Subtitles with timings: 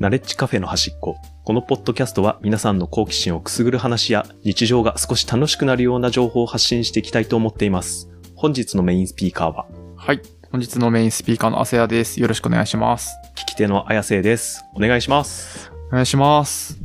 [0.00, 1.18] ナレッジカフェの端っこ。
[1.44, 8.08] このポッドキャストは皆さんの好奇心をくすぐる話や日常が少し楽しくなるような情報を発信していきたいと思っています。
[8.34, 9.66] 本日のメインスピーカーは、
[9.98, 10.22] はい。
[10.50, 12.18] 本日のメインスピーカーのアセヤです。
[12.18, 13.14] よろしくお願いします。
[13.36, 14.64] 聞き手の綾瀬です。
[14.74, 15.70] お願いします。
[15.90, 16.78] お願いします。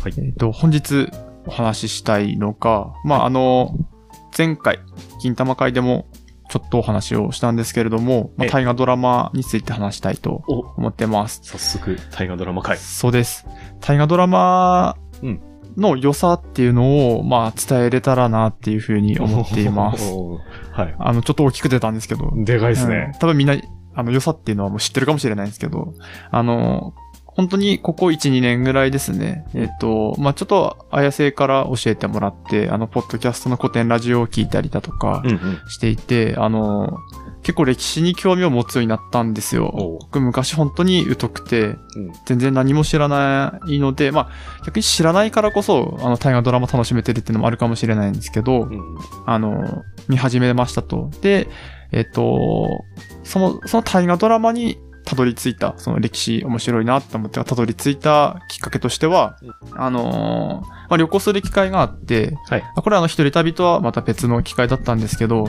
[0.00, 1.08] はいえっ、と、本日
[1.46, 3.74] お話ししたいのが、まあ、あの、
[4.38, 4.78] 前回、
[5.20, 6.06] 金玉会でも
[6.50, 11.40] ちょっとお話をしたんですけれども、まあ、ええ大河ドラマについて話したいとお、思ってます。
[11.44, 12.76] 早速、大河ドラマ会。
[12.76, 13.46] そうです。
[13.80, 15.40] 大河ドラマうん
[15.76, 20.12] の良さっていうのを、まあ、伝えれたらなっていうふうに思っています。
[20.72, 20.94] はい。
[20.98, 23.12] あの、ちょっと大きく出たんですけど、でかいですうんね。
[23.20, 23.54] 多分みんな、
[23.94, 25.94] あの、良さっていうのはもう知ってるかもしれないんですけど、
[26.30, 26.94] あの、
[27.40, 29.46] 本当にここ1、2年ぐらいですね。
[29.54, 35.38] えっと、まあ、ちょっと、綾瀬から教えてもらって、あの、ポッドキャストの古典ラジオを聞いたりだとかうんうん。
[35.70, 36.98] していて、あの、
[37.42, 39.72] 結構歴史に興味を持つようになったんですよ。
[40.02, 41.78] 僕昔本当に疎くて、うん
[42.26, 51.10] 全然何も知らないので、まあ、逆に知らないからこそ、あの、大河ドラマ楽しめてるっていうのもあるかもしれないんですけど、うんあの、見始めましたと。
[51.22, 51.48] で、
[51.92, 52.84] えっと、
[53.24, 59.36] その、その大河ドラマにたどり着いた、その歴史面白いなって思ってたどり着いたきっかけとしては、
[59.72, 65.46] あのーまあ、旅行する機会があって、はいあこれはあの一人旅とはまた別の機会だったんですけど、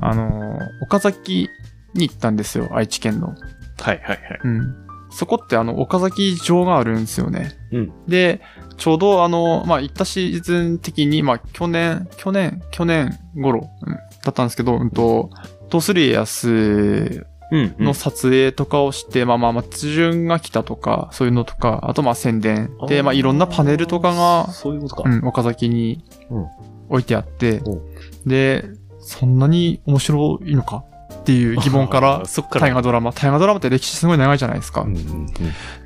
[0.00, 1.48] あのー岡崎
[1.94, 3.28] に行ったんですよ、愛知県の。
[3.28, 3.36] はい
[3.78, 4.18] はいはい。
[4.44, 4.74] うん。
[5.10, 7.52] そこってあの、岡崎城があるんですよね。
[7.72, 7.92] うん。
[8.06, 8.42] で、
[8.76, 15.30] ちょうどあの、まあ、行ったシーズン的に、まあ、去年、去年、去年頃、うん、だったんですけど、うんと、
[15.70, 25.02] トースリーエアスうんの撮影とかをして、まあまあ、松潤が来たとか、そういうのとか、あとまあ宣伝で、まあいろんなパネルとかが、そういうことか。
[25.06, 26.46] うん、岡崎にうん
[26.90, 27.82] 置いてあっておう、
[28.26, 28.64] で、
[29.00, 30.84] そんなに面白いのか？
[31.12, 32.68] っていう疑問かあらー、 そっから。
[32.68, 34.82] 大河ドラマ、大河ドラマって歴史すごい長いじゃないですか。
[34.82, 35.28] うんうんうん。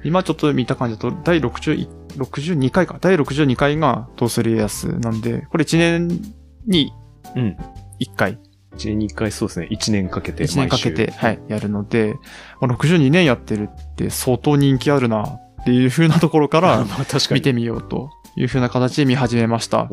[0.04, 2.98] 今ちょっと見た感じだと、第60 62回か。
[3.00, 6.08] 第62回がトースリーエアスなんで、これ1年
[6.66, 6.92] に
[7.34, 7.56] うん。
[8.76, 9.68] 1回、1年に1回そうですね。
[9.70, 10.44] 1年かけて。
[10.44, 12.14] 1年かけて、はい、やるので、
[12.60, 17.40] まあ62年やってるって相当人気あるなっていう風なところからま あ確かに。
[17.40, 19.88] 見てみようという風な形で見始めました。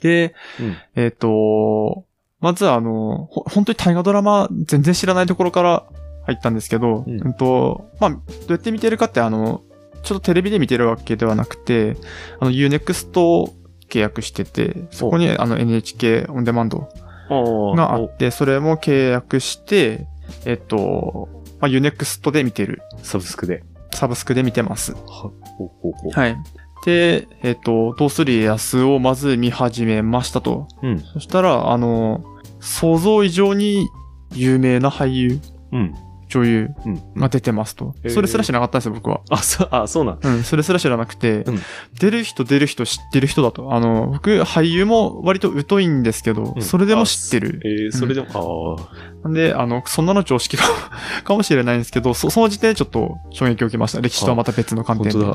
[0.00, 2.04] で、うんえっ、と、
[2.40, 5.84] まずあの、ほ本当に大河ドラマ全然知らないところから
[6.26, 8.20] 入ったんですけど、ううんん、と、まあ、どう
[8.50, 9.62] やって見てるかってあの、
[10.02, 11.96] ちょっとテレビで見てるわけではなくて、
[12.40, 13.54] あの、Unext を
[13.88, 16.88] 契約してて、そこにあの NHK オンデマンド
[17.28, 20.06] があおって、それも契約して、
[20.44, 21.28] えっ、と、
[21.60, 22.82] まあ、Unext で見てる。
[23.02, 23.62] サブスクで。
[23.92, 24.92] サブスクで見てます。
[24.92, 25.32] はほう
[25.80, 26.10] ほうほう。
[26.10, 26.36] はい。
[26.84, 30.68] で、えっ、と、トースリー安をまず見始めましたと。
[30.82, 31.00] うん。
[31.00, 32.24] そしたら、あの、
[32.60, 33.88] 想像以上に
[34.34, 35.40] 有名な俳優、
[35.72, 35.94] うん。
[36.28, 37.14] 女優うん。
[37.16, 37.94] が出てますと。
[38.02, 39.20] へーそれすら知らなかったんですよ、僕は。
[39.30, 40.28] あ、そう、あ、そうなんだ。
[40.28, 41.60] うん、それすら知らなくて、うん
[41.98, 43.72] 出る人出る人知ってる人だと。
[43.72, 47.60] あの、僕、俳優も割と疎いんですけど、うんそれでも知ってる。
[47.64, 50.64] えー、それでも、あなんで、あの、そんなの常識か
[51.24, 54.00] かもしれないんですけど、そその時点でちょっと衝撃を受けました。
[54.00, 55.26] 歴史とはまた別のあ、観点で。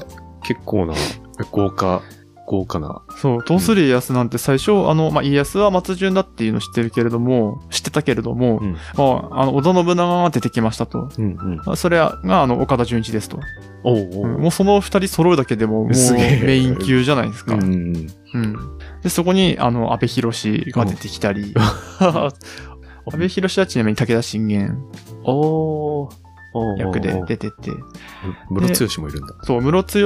[0.44, 0.94] 結構な、
[1.52, 2.02] 豪華、
[2.50, 3.04] 豪華な。
[3.16, 8.74] そう、トースリー家康なんて最初、あの、まあ、家康は松潤だっていうの知ってるけれども、知ってたけれども、うん。
[8.96, 11.10] まあ、あの、織田信長が出てきましたと。
[11.16, 11.58] うんうん。
[11.58, 13.40] まあそれが、あの、岡田准一ですと。
[13.84, 14.38] おうおうんう。
[14.40, 17.54] もうその二人揃うだけでも、もうメイン級じゃないですか。
[17.54, 17.94] ううん。
[17.94, 18.08] ん。
[19.04, 21.54] で、そこに、あの、安倍博士が出てきたり、
[22.02, 22.34] 安
[23.16, 24.76] 倍博士はちなみに武田信玄
[25.24, 26.29] おー。
[26.78, 27.72] 役で出てて、
[28.50, 29.36] ムロツヨシもいるんだ。
[29.44, 29.62] そう、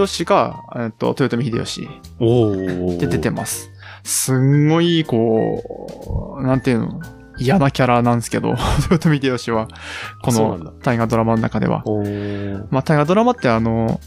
[0.07, 1.89] 室が、えっと、豊臣秀吉
[2.19, 2.97] おー。
[2.97, 3.71] で出てます。
[4.03, 7.01] すんごい、こう、なんていうの、
[7.37, 8.49] 嫌なキャラなんですけど、
[8.91, 9.67] 豊臣秀吉は、
[10.21, 11.83] この大河ドラマの中では。
[12.69, 13.99] まあ、大河ドラマってあの、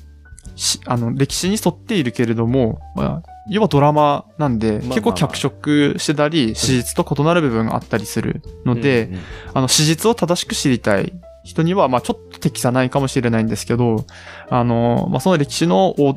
[0.54, 9.20] しあの、歴史に沿っているけれども、まあ、要はドラマなんで、まあまあ結構脚色してたり、史実と異なる部分があったりするので、うんうん
[9.54, 11.12] あの、史実を正しく知りたい
[11.44, 14.06] 人には、まあ、ちょっと適さないかもしれないんですけど、
[14.48, 16.15] あの、まあ、その歴史の大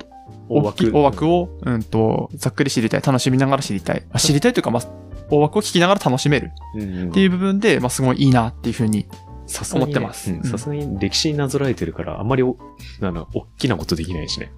[0.48, 4.02] 大きい大枠を、うんと、ざっくり知りたい、楽しみながら知りたい。
[4.10, 4.84] まあ知りたいというか、まあ、
[5.32, 9.08] 大枠を聞きながら楽しめるうんうんっていう部分で、まあ、すごいいいなっていうふうに
[9.46, 12.58] さすがに思ってますうんさすがに歴史になぞらえてるから、あんまりお、
[13.00, 14.52] なんだ、大きなことできないしね。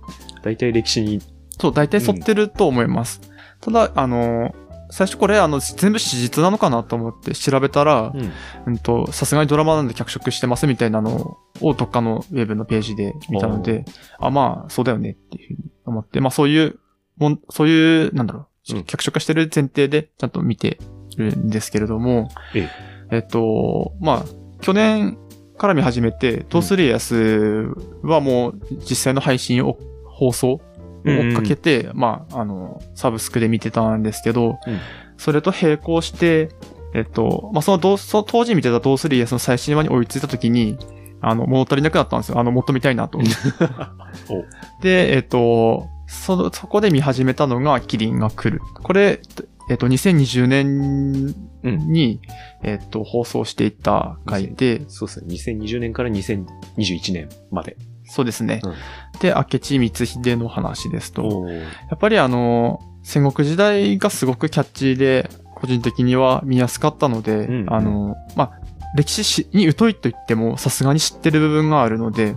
[0.43, 1.21] 大体歴史に、
[1.59, 3.21] そう、大体沿ってると思います。
[3.59, 4.55] ただ、あの、
[4.91, 8.31] 最初これ、あの、全部史実なのかなと思って調べたら、うん。
[8.67, 13.85] うんと、さすがにドラマなんで脚色してますみたいなのをどっかのウェブのページで見たので、
[14.19, 16.79] あ、まあ、そうだよねっていうふうに思って、まあそういう、
[17.17, 18.83] もんそういう、なんだろう、うん。
[18.83, 20.77] 脚色してる前提でちゃんと見て
[21.17, 22.69] るんですけれども、え
[23.11, 23.17] え。
[23.19, 24.25] っと、まあ、
[24.61, 25.17] 去年
[25.57, 30.61] から見始めて、どうする家康はもう実際の配信を、放送を
[31.03, 34.79] 追っかけて、まあ、あの、サブスクで見てたんですけど、うん
[35.21, 36.49] それと並行して、
[36.95, 40.79] えっと、まあ、そのどう、その当時見てたどうする家康の最新話に追いついた時に、
[41.21, 42.39] あの、物足りなくなったんですよ。
[42.39, 43.19] あの、もっと見たいなと。
[43.19, 43.21] お
[44.81, 48.63] で、えっと、その、そこで見始めたのが、キリンが来る。
[48.81, 49.21] これ、
[49.69, 51.77] えっと、2020年うん。
[51.91, 52.19] に、
[52.63, 55.57] えっと、放送していた回で、そうですね。
[55.59, 57.77] 2020年から2021年まで。
[58.11, 58.61] そうですね。
[58.63, 58.73] うん
[59.19, 61.47] で、明智光秀の話ですと。
[61.89, 68.51] やっぱりあの、戦国時代がすごくキャッチーで、個人的には見やすかったので、うんあの、まあ、
[68.95, 72.35] 歴史史に疎いと言っても、さすがに知ってる部分があるので、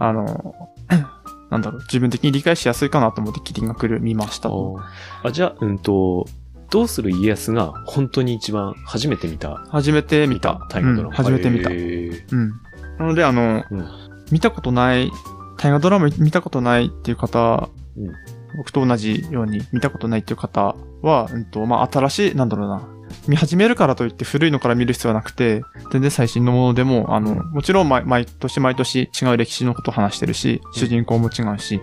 [0.00, 0.54] あの、
[1.50, 4.80] なんだろう、自分的に理解しやすいかなと思ってキリンが来る見ましたと。
[5.22, 6.26] あ、じゃあ、うんと、
[6.70, 10.66] どうする家康が本当に一番初めて見た、初めて見た。
[10.68, 11.08] 大河ドラマ。
[11.08, 11.70] うん初めて見た。
[11.70, 12.50] うん。
[12.98, 15.10] なので、あの、うん見たことない、
[15.56, 22.88] 大河ドラマ見たことないっていう方、うん僕と同じように見たことないっていう方は、うんと、まあ、新しい、なんだろうな。
[23.26, 31.80] 見始めるからといって古いのから見る必要はなくて、全然最新のものでも、あの、うんもちろん毎毎年毎年違う歴史のことを話してるし、主人公も違うし、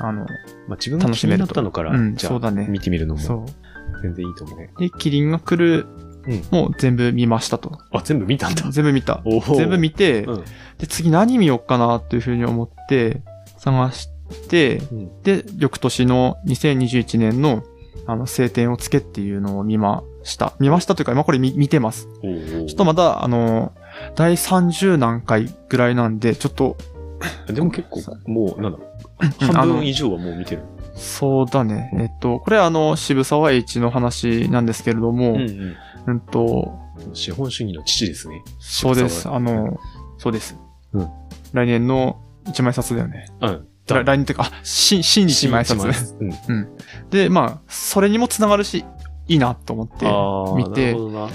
[0.00, 0.26] あの、
[0.68, 3.46] まあ、自分が気になったのから、うんじゃあ、そうだね見てみるのそも
[4.02, 4.70] 全然いいと思うね。
[4.76, 4.80] う。
[4.80, 6.07] で、キリンが来るうん、
[6.50, 7.78] もう全部見ましたと。
[7.90, 8.70] あ、全部見たんだ。
[8.70, 9.22] 全部見た。
[9.56, 10.44] 全部見て、うん。
[10.78, 13.22] で、次何見ようかなっていうふうに思って、
[13.56, 14.08] 探し
[14.48, 15.22] て、うん。
[15.22, 17.64] で、翌年の2021年の、
[18.06, 20.54] あの、晴天をつけっていうのを見ました。
[20.58, 22.08] 見ましたというか、今これ見見てます。
[22.22, 23.72] ちょっとまだ、あの、
[24.14, 26.76] 第30何回ぐらいなんで、ちょっと、
[27.48, 28.86] でも結構、もう、なんだろう。
[28.86, 28.88] うん
[29.52, 30.62] 半分以上はもう見てる。
[30.98, 31.90] そうだね。
[31.94, 36.20] えっと、これあの、渋沢栄一の話なんですけれども、ううん、んうん。
[36.20, 36.78] と、
[37.12, 38.42] 資本主義の父ですね。
[38.58, 39.28] そうです。
[39.28, 39.78] あの、
[40.18, 40.56] そうです。
[40.92, 41.08] うん
[41.52, 43.26] 来年の一枚札だよね。
[43.40, 43.66] うん。
[43.86, 46.14] 来来年っていうか、あ、新、新日一枚札。
[46.20, 46.76] うん。
[47.10, 48.84] で、まあ、それにもつながるし、
[49.28, 50.06] いいなと思って。
[50.06, 51.28] ああ、見てなるほどな。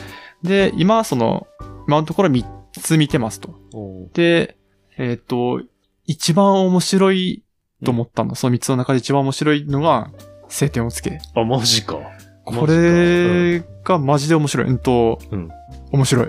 [0.44, 1.48] で、今、その、
[1.88, 3.56] 今のところ3つ見てますと。
[4.13, 4.57] で、
[4.98, 5.62] えっ、と、
[6.06, 7.44] 一番面白い
[7.83, 10.12] と思ったの、その3つの中で一番面白いのが、
[10.50, 11.19] 晴天をつけ。
[11.35, 11.97] あ、マジか。
[12.45, 14.68] これがマジで面白い。
[14.68, 15.50] うんと、うん
[15.91, 16.27] 面白い。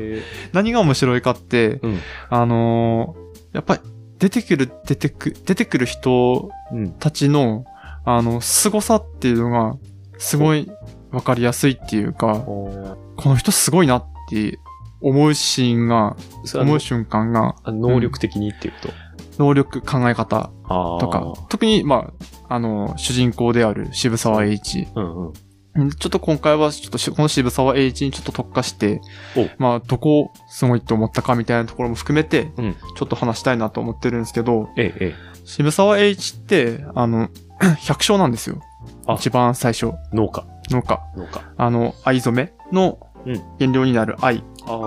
[0.52, 1.98] 何が面白いかって、ーうん。
[2.30, 3.80] あのーやっぱり
[4.18, 6.90] 出てくる、出てく、出てくる人うん。
[6.90, 7.64] たちの、
[8.04, 9.76] あの、凄さっていうのが、
[10.18, 10.70] すごい
[11.10, 14.58] わかりやすいっていうか、この人すごいなって
[15.00, 16.16] 思うシーンが、
[16.54, 18.94] 思う瞬間が、あ能力的にっていうこと？
[19.38, 20.50] 能力、考え方。
[20.68, 22.12] とか、特に、ま
[22.48, 24.88] あ、あの、主人公である渋沢栄一。
[24.94, 25.88] うんうん。
[25.88, 29.00] んちょっと今回は、ちょっとしこの渋沢栄一にちょっと特化して
[29.36, 35.14] お、まあ、どこをすごいと思ったかみたいなところも含めて、うんちょっと話したいなと思ってるんですけど、ええ、え
[35.44, 37.28] 渋沢栄一って、あの、
[37.86, 38.60] 百姓なんですよ。
[39.06, 40.16] あ一番最初、え。
[40.16, 40.46] 農家。
[40.70, 41.00] 農家。
[41.16, 41.42] 農家。
[41.56, 44.78] あの、藍染めのうん原料になる藍、ああ。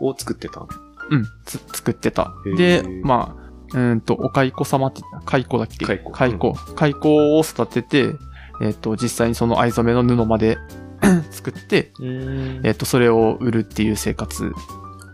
[0.00, 0.66] を作ってた。
[1.10, 3.43] うん、つ作ってたで、まあ、
[3.74, 5.84] うーんと、お蚕様って、蚕だっけ？
[5.84, 6.54] 蚕蚕。
[6.76, 8.14] 蚕を育てて、
[8.62, 10.58] えっ、と、実際にその藍染めの布まで
[11.30, 14.52] 作って、うんえっ、と、それを売るっていう生活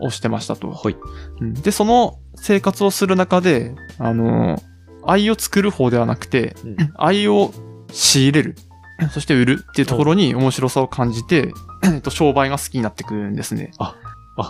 [0.01, 0.71] をしてましたと。
[0.71, 0.97] はい。
[1.41, 4.63] うんで、その生活をする中で、あの、
[5.05, 7.53] 藍を作る方ではなくて、うん 藍を
[7.91, 8.56] 仕入れる。
[9.13, 11.53] そして売るっていうところに面白さを感じて、
[11.84, 13.73] えっと、商売が好きになってくるんですね。
[13.79, 13.94] あ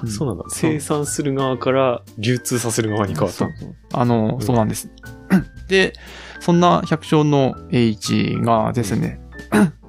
[0.03, 0.09] う、ん。
[0.09, 0.45] そうなんだ。
[0.49, 3.39] 生産する側から流通させる側に変わった。
[3.39, 3.49] そう。
[3.61, 3.75] そう。
[3.93, 4.43] あの、うん。
[4.43, 4.91] そうなんです。
[5.69, 5.93] で、
[6.41, 9.21] そんな百姓の栄一がですね、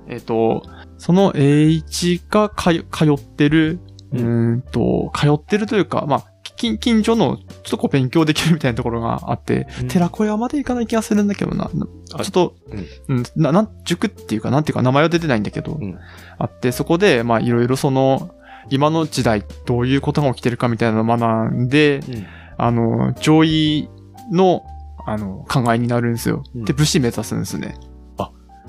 [0.08, 0.64] えっと、
[0.98, 3.80] その栄一がかよ通ってる、
[4.12, 6.32] ううんと、通ってるというか、まあ、
[6.62, 9.88] 近近所のちょっとこう勉強できるみたいなところがあって、うん。
[9.88, 11.70] 寺子屋まで行かない気がするんだけどな。
[11.70, 12.56] ちょっと、
[13.08, 13.18] うん。
[13.18, 15.98] うん、な、なん、塾っていうか、なんていうか、名前は出てないんだけど、うん。
[16.38, 18.36] あって、そこで、まあ、いろいろその、
[18.70, 22.26] 今の時代、どういうことが起きてるかみたいなのを学んで、うん
[22.58, 23.90] あの、上位
[24.32, 24.64] の、
[25.06, 26.44] あの、考えになるんですよ。
[26.56, 27.76] うんで、武士目指すんですね。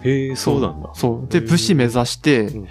[0.05, 0.91] へえ、そうなんだ。
[0.95, 1.33] そう。
[1.33, 2.69] で、武士目指して、うん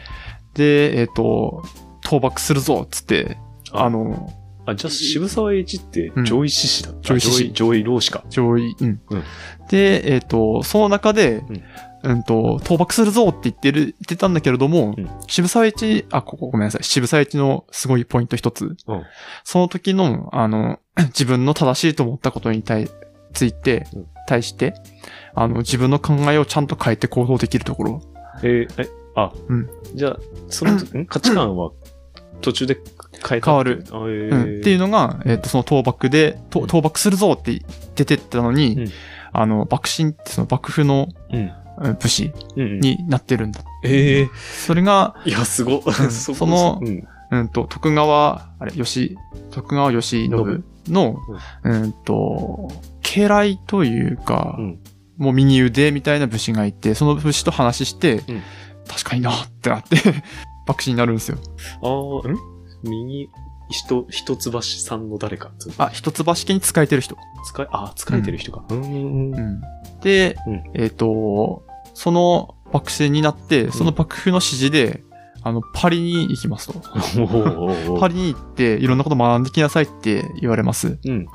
[0.54, 1.64] で、えっ、と、
[2.04, 3.38] 倒幕するぞっつって、
[3.72, 4.34] あの、
[4.66, 7.02] あ、じゃあ渋沢栄一ってうん上位志士だった？
[7.02, 8.24] 上位志士上位上位老子か。
[8.30, 9.02] 上位、うん。
[9.10, 9.24] うん
[9.70, 11.64] で、えっ、と、その中で、うん、
[12.24, 16.84] と、倒幕するぞって言ってる、言ってたんだけれども、うん渋沢栄一、あ、ここごめんなさい。
[16.84, 18.76] 渋沢栄一のすごいポイント一つ。
[18.88, 19.04] うん
[19.44, 22.90] その時の、あの、 自分の正しいと思ったことに対、
[23.34, 24.74] ついて、うん対して、
[25.36, 28.02] あの、自分の考えをちゃんと変えて行動できるところ。
[28.44, 31.06] えーえ、あ、うんじゃあ、その、 ん？
[31.06, 31.72] 価値観は
[32.40, 32.78] 途中で
[33.28, 33.48] 変えた？
[33.48, 33.84] 変わる。
[33.92, 37.62] あえうんーっていうのが、えっ、と、その倒幕で、と倒幕するぞって
[37.96, 38.92] 出てったのに、うん
[39.34, 41.52] あの、幕臣ってその幕府のうん。
[41.78, 42.80] うん武士うんうん。
[42.80, 43.62] になってるんだ。
[43.84, 44.30] ええ
[44.66, 45.78] それが、いや、すご。
[45.78, 47.08] ん そのうん。
[47.32, 49.18] うんと、徳川、あれ、吉、
[49.52, 50.32] 徳川義信
[50.88, 51.18] の、
[51.64, 52.70] うんと、
[53.04, 54.80] 家来というか、うん
[55.18, 58.42] もう右腕みたいな武士がいて、その武士と話して、うん
[58.88, 59.96] 確かになってなって、
[60.68, 61.38] 幕臣になるんですよ。
[61.84, 62.38] ああ、ん？
[62.84, 63.30] 右、
[63.72, 65.52] ひと、一橋さんの誰か。
[65.78, 67.16] あ、一橋家に仕えてる人。
[67.46, 68.64] 使い、あ、使えてる人か。
[68.70, 68.82] うん。
[68.82, 69.62] うんうん
[70.02, 71.64] で、うんえっ、と、
[71.94, 75.04] その幕臣になって、その幕府の指示で、
[75.44, 76.80] あの、パリに行きますと。
[78.00, 81.00] パリに行って、いろんなこと学んできなさいって言われます。
[81.06, 81.28] うん。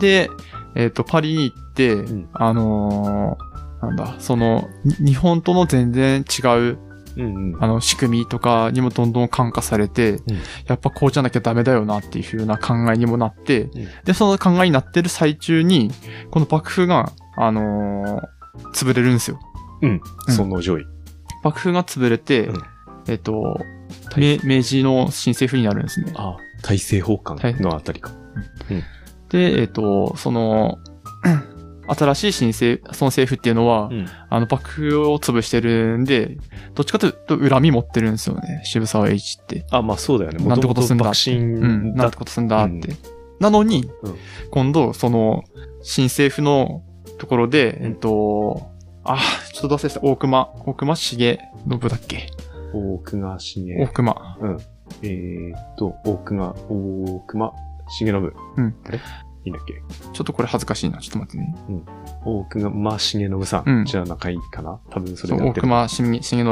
[0.00, 0.30] で、
[0.76, 6.78] えっ、と、パリに行って、んあのーなんだ、その、に日本との全然違う、
[7.16, 7.62] うんうん。
[7.62, 10.16] あの、仕組みとかにもどんどん感化されて、ん
[10.66, 13.70] やっぱこうじゃなきゃダメだよなっていう風な考えにもなって、ん
[14.04, 15.90] で、その考えになってる最中に、
[16.30, 18.42] この幕府が、あのー
[18.74, 19.40] 潰れるんですよ。
[19.80, 20.00] うん。
[20.28, 20.86] うんその上位。
[21.42, 22.62] 幕府が潰れて、うん
[23.08, 23.60] えっ、と、
[24.16, 26.12] 明明治の新政府になるんですね。
[26.16, 28.12] あ大政奉還のあたりか。
[29.28, 30.78] で、えっ、と、その、
[31.88, 34.06] 新しい新政、その政府っていうのは、うん。
[34.30, 36.36] あの、幕府を潰してるんで、
[36.74, 39.66] どっちかというと恨み持ってるんですよね、渋沢栄一って。
[39.70, 40.44] あ、まあそうだよね。
[40.44, 42.94] なんてことすんだうん、なだんてことすんだって。
[43.40, 44.14] なのに、うん
[44.50, 45.44] 今度、その、
[45.82, 46.82] 新政府の
[47.18, 48.70] ところで、うんえっと、
[49.04, 49.18] あ、
[49.52, 52.28] ちょっとどうせした、大熊、大熊重信だっけ？
[52.72, 54.36] 大久賀重大熊。
[54.40, 54.58] うん。
[55.02, 57.52] えーっと、大久賀、大熊重
[57.88, 58.32] 信。
[58.56, 58.74] うん。
[58.84, 59.00] あれ？
[59.44, 59.82] いいんだっけ？
[60.12, 60.98] ちょっとこれ恥ずかしいな。
[60.98, 61.54] ちょっと待ってね。
[62.24, 63.64] 大久賀ま重信さん。
[63.66, 64.80] うんじゃあ仲いいかな？
[64.90, 65.66] 多分それでやってる。
[65.66, 66.44] 大熊重重信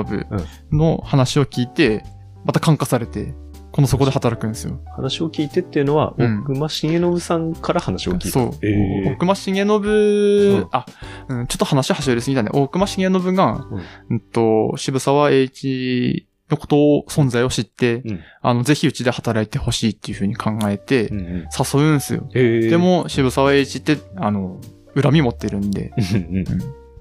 [0.72, 2.04] の話を聞いて、
[2.44, 3.34] また感化されて、
[3.70, 4.80] このそこで働くんですよ。
[4.96, 8.28] 話を聞いてっていうのは、うん大久間重信さんから話を聞いた。
[8.30, 8.50] そう。
[8.66, 10.86] え大熊重信、んあ、
[11.28, 12.50] うん、ちょっと話はしょりすぎたね。
[12.52, 13.80] 大熊重信が、うん
[14.10, 21.26] うんと、渋沢栄一のことを、存在を知って、うんあの、ぜひうちで働いてほしいっていうふうに考えて、うんうん。
[21.56, 22.28] 誘うんすよ。
[22.34, 24.60] えーで、も、渋沢栄一って、あの、
[25.00, 26.44] 恨み持ってるんで、うん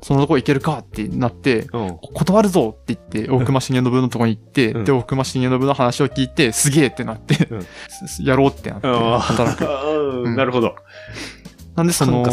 [0.01, 1.67] そのとこ行けるかってなって。
[2.13, 7.49] 断るぞって言って、大熊重信のとこに行って、うんで、大熊重信の話を聞いて、すげえってなって、
[8.23, 9.65] やろうってなって、あ働く。
[10.35, 10.75] なるほど。
[11.79, 12.25] なんでその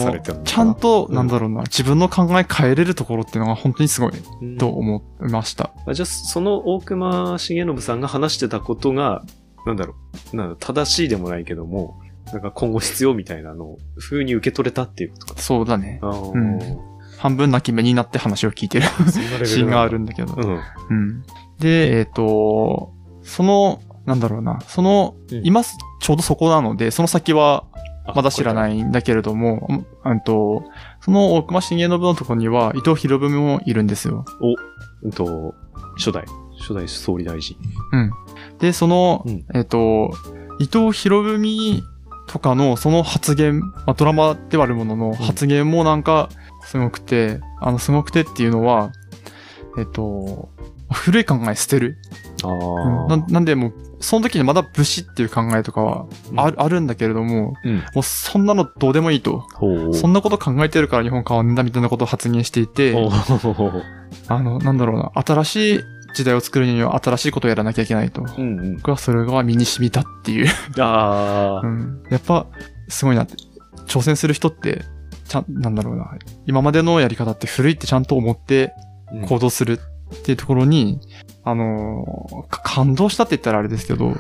[0.45, 4.13] ちゃんと、うんなんだろうな、自分の考え変えれるところっていうのが本当にすごい
[4.43, 5.73] うんと思いました。
[5.87, 9.23] あじゃあ、その大久間重信さんが話してたことが、
[9.65, 9.95] なんだろ
[10.33, 12.01] う、なんだ正しいでもないけども、
[12.33, 15.41] なんか今後必要みたいなのを、風に受け取れたっていうことか。
[15.41, 16.01] そうだね。
[16.03, 16.59] うん
[17.19, 18.87] 半分泣き目になって話を聞いてる
[19.47, 20.35] シーンがあるんだけど。
[20.35, 20.61] うん。
[20.91, 21.23] うん。
[21.59, 27.79] で、えっ、と、その、なんだろうな、その、うん今す、ちょうどそこなので、その先はあ
[28.15, 30.65] まだ知らないんだけれども、うんうんと、
[31.01, 34.25] その大隈重信のところには伊藤博文もいるんですよ。
[35.03, 35.55] うんと、
[35.97, 36.25] 初代、
[36.59, 37.57] 初代総理大臣。
[37.93, 38.11] うん。
[38.59, 40.13] で、その、うんえっ、と、
[40.59, 41.83] 伊藤博文
[42.29, 46.29] とかのその発言、まあ、ドラマではあるものの発言もなんか
[46.65, 48.93] すごくて、あの、すごくてっていうのは、
[49.79, 50.49] えっ、と、
[50.93, 51.97] 古い考え捨てる。
[52.43, 53.17] あうんあ。
[53.17, 57.77] ななんでもう、その時にまだ武士っていう考えとかはあ,、あるんだけれども、うん。
[57.77, 59.47] もうそんなのどうでもいいと。
[59.93, 62.95] そんなこと考えてるから日本変わんだみたいなことを発言していて、
[64.29, 65.81] あの、なんだろうな、新しい
[66.15, 68.23] 時代を作るには新しいことをやらなきゃいけないと。
[68.23, 68.77] うんうん。
[68.77, 70.49] 僕はそれが身に染みたっていう。
[70.79, 71.67] ああ。
[71.67, 72.03] うん。
[72.11, 72.47] やっぱ、
[72.89, 73.35] すごいなって。
[73.87, 74.85] 挑戦する人って、
[75.27, 76.11] ちゃん、なんだろうな。
[76.47, 78.73] 今までのやり方って古いってちゃんと思って
[79.13, 79.81] うん行動する
[80.15, 81.01] っていうところに、
[81.45, 84.15] あの感動したって言ったらあれですけど、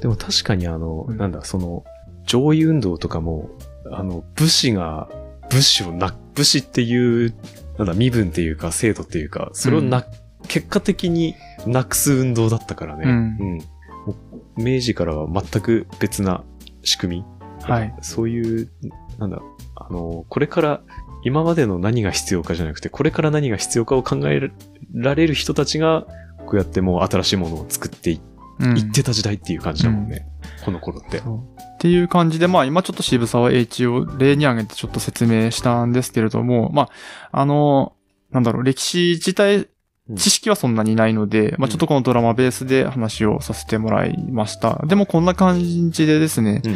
[0.00, 1.84] でも確かにあの、うんなんだ、その、
[2.24, 3.50] 上位運動とかも、
[3.90, 5.08] あの、武士が、
[5.50, 7.34] 武士をな、武士っていう、
[7.78, 10.04] なんだ、身分っていうか、制度っていうか、それをな、
[10.46, 11.34] 結果的に
[11.66, 13.04] なくす運動だったからね。
[13.04, 13.58] うん
[14.06, 14.14] も
[14.56, 16.42] う明治からは全く別な
[16.82, 17.24] 仕組み。
[17.62, 17.94] はい。
[18.00, 18.70] そういう、
[19.18, 19.40] なんだ、
[19.76, 20.80] あの、これから、
[21.24, 24.50] 今までの何が必要かじゃなくて、これから何が必要かを考え
[24.94, 26.06] られる人たちが、
[26.46, 28.20] こうやってもう新しいものを作っていっ
[28.92, 30.26] てた時代っていう感じだもんね。
[30.64, 31.18] この頃って。
[31.18, 31.22] っ
[31.80, 36.88] ていう感じで、まあ今ちょっと渋沢栄一を例に挙げてちょっと説明したんですけれども、ま
[37.32, 37.94] あ、あの、
[38.30, 39.68] なんだろう、歴史自体うん、
[40.16, 44.82] 知識はそんなにないので、まあちょっとこのドラマベースで話をさせてもらいました。
[44.86, 46.72] でもこんな感じでですね、うん。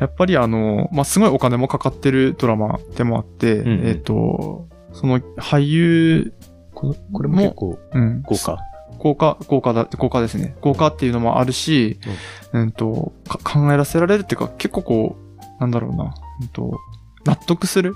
[0.00, 3.86] やっぱりあの、まあすごいお金もかかってるドラマでもあって、うんうん。
[3.86, 6.34] えっ、と、その俳優、
[6.74, 8.58] これも結構うん、豪華？
[8.98, 10.56] 豪華、豪華だ、豪華ですね。
[10.60, 11.98] 豪華っていうのもあるし、
[12.52, 15.16] うん、と、か考えらせられるっていうか、結構こ
[15.58, 16.78] う、なんだろうな、うんと、
[17.24, 17.94] 納得する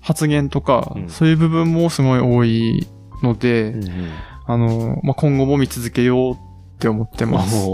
[0.00, 1.08] 発言とか、うん。
[1.08, 2.86] そういう部分もすごい多い
[3.22, 3.90] ので、うんうん
[4.44, 6.36] あの、まあ、今後も見続けようっ
[6.78, 7.64] て思ってます。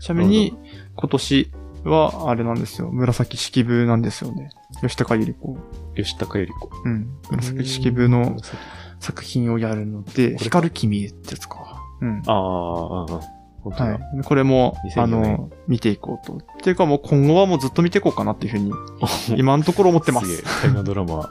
[0.00, 0.56] ちなみに、
[0.96, 1.52] 今年
[1.84, 2.90] は、あれなんですよ。
[2.90, 4.50] 紫式部なんですよね。
[4.80, 5.56] 吉高由里子。
[5.94, 6.70] 吉高由里子。
[6.84, 7.08] うん。
[7.30, 8.56] 紫式部の紫
[9.00, 11.82] 作品をやるので、光る君ってやつか。
[12.00, 12.22] うん。
[12.26, 13.34] あーあ。
[13.66, 14.24] はい。
[14.24, 16.34] これも、2004あの、見ていこうと。
[16.34, 18.72] っていうかもう今後はもうずっと見ていこうかなっていうふうに、
[19.36, 20.36] 今のところ思ってますげえ。
[20.64, 21.30] 大河ドラマ、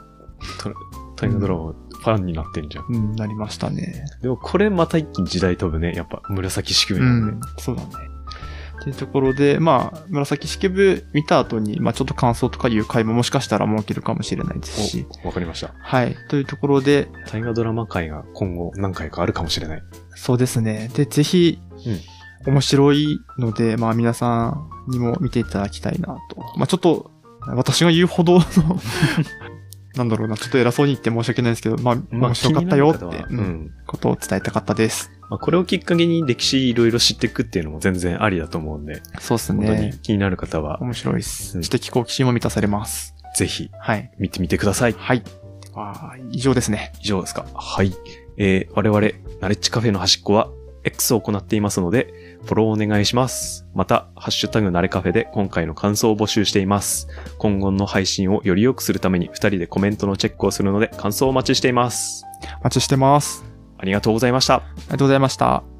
[0.60, 0.72] と
[1.16, 1.74] 大河ドラマ
[2.04, 2.84] ファンになってんじゃん。
[2.88, 4.04] うん、なりましたね。
[4.20, 5.94] でもこれまた一気に時代飛ぶね。
[5.94, 7.32] やっぱ紫式部うなんで。
[7.32, 7.88] ん、そうだね。
[8.80, 15.06] っていうところで、まあ、紫式部見た後に、まあちょっと感想とかいう回ももしかしたら設けるかもしれないですし。
[15.24, 15.72] お、わかりました。
[15.78, 16.14] はい。
[16.28, 19.82] というところで、大河ドラマ界が今後何回かあるかもしれない。
[20.14, 20.90] そうですね。
[20.94, 21.58] で、ぜひ、
[22.46, 26.42] 面白いので、まあ皆さんにも見ていただきたいなと。
[26.56, 27.10] まあちょっと、
[27.46, 28.42] 私が言うほどの、
[29.96, 33.70] なんだろうな、ちょっと偉そうに言って申し訳ないですけど、まあまあ面白かったよって、ううんん。
[33.86, 35.10] ことを伝えたかったです。
[35.30, 39.98] まあ、これをきっかけに歴史いろいろ知っていくっていうのも全然ありだと思うんで、そうです本当にね。
[40.02, 41.56] 気になる方は、面白いです。
[41.56, 43.14] うん知的好奇心も満たされます。
[43.36, 44.10] ぜひはい。
[44.18, 44.92] 見てみてください。
[44.92, 45.22] はい。
[45.74, 46.92] あー以上ですね。
[47.02, 47.46] 以上ですか。
[47.54, 47.92] はい。
[48.36, 49.00] えー、我々、
[49.40, 50.50] ナレッジカフェの端っこは
[50.84, 52.12] X を行っていますので、
[52.44, 53.66] フォローお願いします。
[53.74, 57.08] また、ハッシュタグナレカフェで今回の感想を募集しています。
[57.38, 62.24] 今後の配信をより良くするために2人でコメントのチェックをするので感想をお待ちしています。
[62.60, 63.44] お待ちしてます。
[63.78, 64.54] ありがとうございました。
[64.54, 65.73] ありがとうございました。